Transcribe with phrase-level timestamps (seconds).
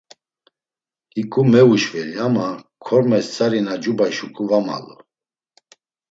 [1.13, 2.47] Hiǩu mevuşveli ama
[2.83, 4.95] kormes tzari na cubay şuǩu var malu.